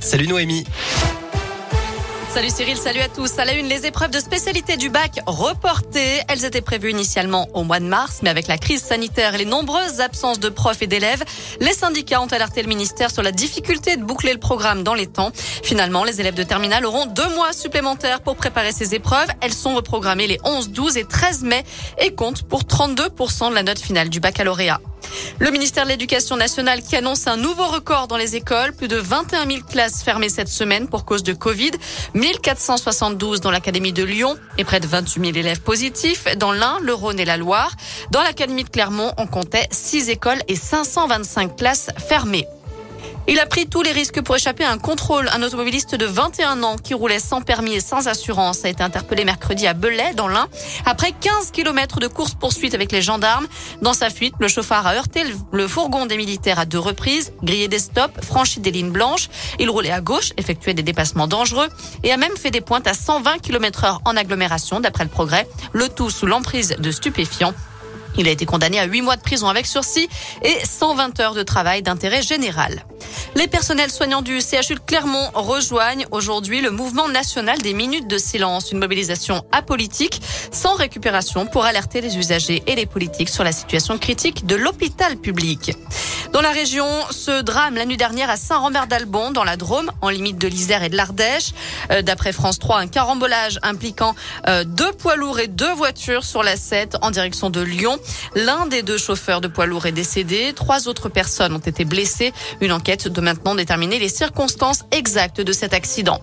[0.00, 0.64] Salut Noémie.
[2.28, 3.38] Salut Cyril, salut à tous.
[3.38, 6.20] À la une, les épreuves de spécialité du bac reportées.
[6.28, 9.44] Elles étaient prévues initialement au mois de mars, mais avec la crise sanitaire et les
[9.46, 11.22] nombreuses absences de profs et d'élèves,
[11.60, 15.06] les syndicats ont alerté le ministère sur la difficulté de boucler le programme dans les
[15.06, 15.30] temps.
[15.34, 19.28] Finalement, les élèves de terminale auront deux mois supplémentaires pour préparer ces épreuves.
[19.40, 21.64] Elles sont reprogrammées les 11, 12 et 13 mai
[21.98, 24.80] et comptent pour 32% de la note finale du baccalauréat.
[25.38, 28.72] Le ministère de l'Éducation nationale qui annonce un nouveau record dans les écoles.
[28.72, 31.72] Plus de 21 000 classes fermées cette semaine pour cause de Covid.
[32.14, 36.94] 1472 dans l'Académie de Lyon et près de 28 000 élèves positifs dans l'Ain, le
[36.94, 37.72] Rhône et la Loire.
[38.10, 42.46] Dans l'Académie de Clermont, on comptait 6 écoles et 525 classes fermées.
[43.28, 45.28] Il a pris tous les risques pour échapper à un contrôle.
[45.32, 49.24] Un automobiliste de 21 ans qui roulait sans permis et sans assurance a été interpellé
[49.24, 50.48] mercredi à Belay, dans l'Ain,
[50.86, 53.46] après 15 km de course-poursuite avec les gendarmes.
[53.80, 55.22] Dans sa fuite, le chauffard a heurté
[55.52, 59.28] le fourgon des militaires à deux reprises, grillé des stops, franchi des lignes blanches.
[59.60, 61.68] Il roulait à gauche, effectuait des dépassements dangereux
[62.02, 65.48] et a même fait des pointes à 120 km heure en agglomération, d'après le progrès.
[65.72, 67.54] Le tout sous l'emprise de stupéfiants.
[68.18, 70.08] Il a été condamné à 8 mois de prison avec sursis
[70.42, 72.84] et 120 heures de travail d'intérêt général.
[73.34, 78.18] Les personnels soignants du CHU de Clermont rejoignent aujourd'hui le mouvement national des minutes de
[78.18, 83.52] silence, une mobilisation apolitique sans récupération pour alerter les usagers et les politiques sur la
[83.52, 85.72] situation critique de l'hôpital public.
[86.32, 90.38] Dans la région, ce drame la nuit dernière à Saint-Rambert-d'Albon, dans la Drôme, en limite
[90.38, 91.52] de l'Isère et de l'Ardèche.
[91.90, 94.14] Euh, d'après France 3, un carambolage impliquant
[94.48, 97.98] euh, deux poids lourds et deux voitures sur la 7 en direction de Lyon.
[98.34, 100.54] L'un des deux chauffeurs de poids lourds est décédé.
[100.54, 102.32] Trois autres personnes ont été blessées.
[102.62, 106.18] Une enquête de maintenant déterminer les circonstances exactes de cet accident.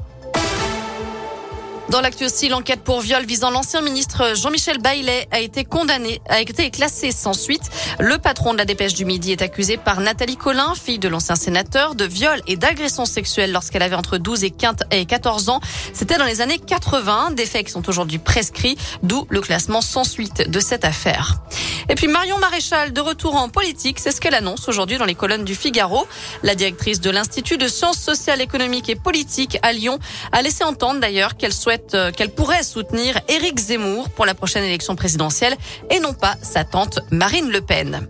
[1.90, 6.40] Dans l'actu aussi, l'enquête pour viol visant l'ancien ministre Jean-Michel Baillet a été condamné, a
[6.40, 7.64] été classé sans suite.
[8.00, 11.36] Le patron de la dépêche du Midi est accusé par Nathalie Collin, fille de l'ancien
[11.36, 15.62] sénateur, de viol et d'agression sexuelle lorsqu'elle avait entre 12 et 14 ans.
[15.94, 20.04] C'était dans les années 80, des faits qui sont aujourd'hui prescrits, d'où le classement sans
[20.04, 21.42] suite de cette affaire.
[21.90, 25.16] Et puis Marion Maréchal, de retour en politique, c'est ce qu'elle annonce aujourd'hui dans les
[25.16, 26.08] colonnes du Figaro.
[26.44, 29.98] La directrice de l'Institut de sciences sociales, économiques et politiques à Lyon
[30.32, 34.64] a laissé entendre d'ailleurs qu'elle souhaite, euh, qu'elle pourrait soutenir Éric Zemmour pour la prochaine
[34.64, 35.56] élection présidentielle
[35.90, 38.08] et non pas sa tante Marine Le Pen.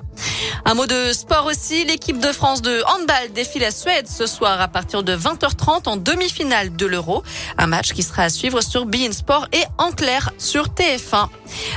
[0.70, 1.84] Un mot de sport aussi.
[1.84, 5.98] L'équipe de France de handball défile à Suède ce soir à partir de 20h30 en
[5.98, 7.24] demi-finale de l'Euro.
[7.58, 11.28] Un match qui sera à suivre sur Bein Sport et en clair sur TF1.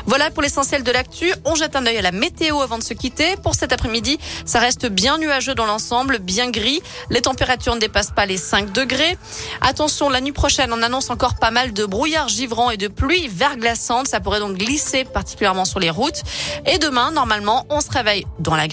[0.05, 1.33] Voilà pour l'essentiel de l'actu.
[1.47, 3.37] On jette un œil à la météo avant de se quitter.
[3.43, 6.83] Pour cet après-midi, ça reste bien nuageux dans l'ensemble, bien gris.
[7.09, 9.17] Les températures ne dépassent pas les 5 degrés.
[9.63, 13.29] Attention, la nuit prochaine, on annonce encore pas mal de brouillard givrant et de pluie
[13.29, 14.09] verglaçante.
[14.09, 16.21] Ça pourrait donc glisser particulièrement sur les routes.
[16.67, 18.67] Et demain, normalement, on se réveille dans la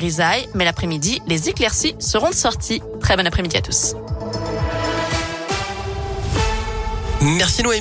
[0.55, 2.81] mais l'après-midi, les éclaircies seront de.
[2.99, 3.95] Très bon après-midi à tous.
[7.21, 7.77] Merci Noémie.